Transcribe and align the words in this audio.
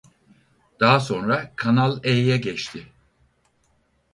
Daha 0.79 0.99
sonra 0.99 1.53
Kanal 1.55 1.99
E'ye 2.03 2.37
geçti. 2.37 2.87